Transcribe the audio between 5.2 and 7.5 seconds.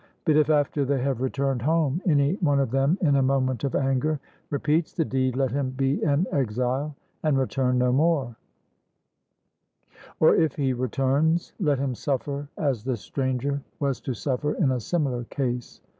let him be an exile, and